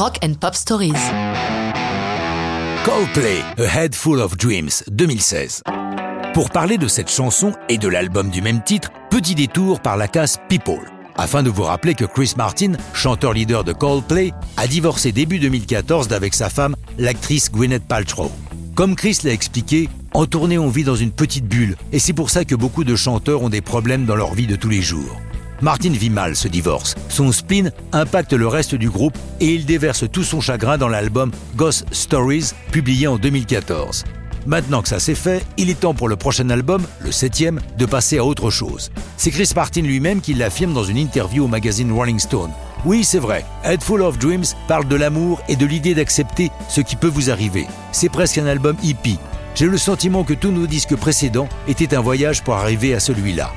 [0.00, 0.94] Rock and Pop Stories.
[2.86, 5.62] Coldplay, A Head Full of Dreams, 2016.
[6.32, 10.08] Pour parler de cette chanson et de l'album du même titre, petit détour par la
[10.08, 10.90] case People.
[11.18, 16.08] Afin de vous rappeler que Chris Martin, chanteur leader de Coldplay, a divorcé début 2014
[16.08, 18.32] d'avec sa femme, l'actrice Gwyneth Paltrow.
[18.74, 22.30] Comme Chris l'a expliqué, en tournée on vit dans une petite bulle et c'est pour
[22.30, 25.20] ça que beaucoup de chanteurs ont des problèmes dans leur vie de tous les jours.
[25.62, 26.94] Martin vit mal ce divorce.
[27.08, 31.30] Son spleen impacte le reste du groupe et il déverse tout son chagrin dans l'album
[31.56, 34.04] Ghost Stories, publié en 2014.
[34.46, 37.84] Maintenant que ça c'est fait, il est temps pour le prochain album, le septième, de
[37.84, 38.90] passer à autre chose.
[39.18, 42.50] C'est Chris Martin lui-même qui l'affirme dans une interview au magazine Rolling Stone.
[42.86, 46.80] Oui, c'est vrai, Head Full of Dreams parle de l'amour et de l'idée d'accepter ce
[46.80, 47.66] qui peut vous arriver.
[47.92, 49.18] C'est presque un album hippie.
[49.54, 53.52] J'ai le sentiment que tous nos disques précédents étaient un voyage pour arriver à celui-là.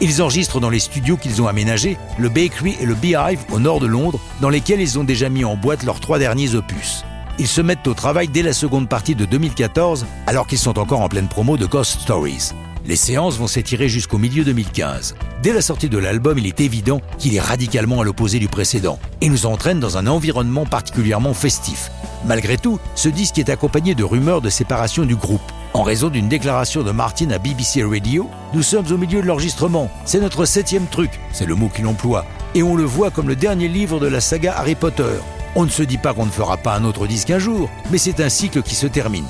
[0.00, 3.80] Ils enregistrent dans les studios qu'ils ont aménagés, le Bakery et le Beehive au nord
[3.80, 7.04] de Londres, dans lesquels ils ont déjà mis en boîte leurs trois derniers opus.
[7.40, 11.00] Ils se mettent au travail dès la seconde partie de 2014, alors qu'ils sont encore
[11.00, 12.52] en pleine promo de Ghost Stories.
[12.86, 15.16] Les séances vont s'étirer jusqu'au milieu 2015.
[15.42, 19.00] Dès la sortie de l'album, il est évident qu'il est radicalement à l'opposé du précédent
[19.20, 21.90] et nous entraîne dans un environnement particulièrement festif.
[22.24, 25.52] Malgré tout, ce disque est accompagné de rumeurs de séparation du groupe.
[25.74, 29.90] En raison d'une déclaration de Martin à BBC Radio, nous sommes au milieu de l'enregistrement.
[30.04, 32.24] C'est notre septième truc, c'est le mot qu'il emploie.
[32.54, 35.18] Et on le voit comme le dernier livre de la saga Harry Potter.
[35.54, 37.98] On ne se dit pas qu'on ne fera pas un autre disque un jour, mais
[37.98, 39.26] c'est un cycle qui se termine.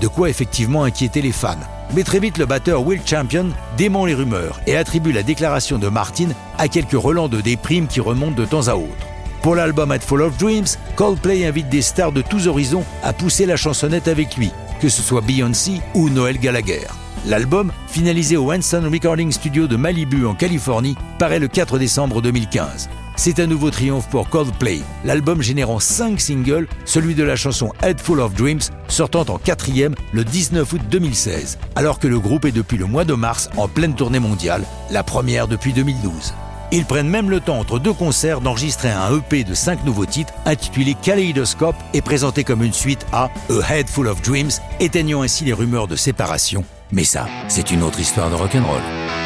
[0.00, 1.56] De quoi effectivement inquiéter les fans.
[1.94, 5.88] Mais très vite, le batteur Will Champion dément les rumeurs et attribue la déclaration de
[5.88, 9.11] Martin à quelques relents de déprime qui remontent de temps à autre.
[9.42, 13.44] Pour l'album At Full of Dreams, Coldplay invite des stars de tous horizons à pousser
[13.44, 16.86] la chansonnette avec lui, que ce soit Beyoncé ou Noël Gallagher.
[17.26, 22.88] L'album, finalisé au Winston Recording Studio de Malibu en Californie, paraît le 4 décembre 2015.
[23.16, 28.00] C'est un nouveau triomphe pour Coldplay, l'album générant 5 singles, celui de la chanson Head
[28.00, 32.52] Full of Dreams sortant en quatrième le 19 août 2016, alors que le groupe est
[32.52, 34.62] depuis le mois de mars en pleine tournée mondiale,
[34.92, 36.32] la première depuis 2012.
[36.74, 40.32] Ils prennent même le temps entre deux concerts d'enregistrer un EP de 5 nouveaux titres
[40.46, 44.50] intitulé Kaleidoscope et présenté comme une suite à A Head Full of Dreams,
[44.80, 46.64] éteignant ainsi les rumeurs de séparation.
[46.90, 49.21] Mais ça, c'est une autre histoire de rock'n'roll.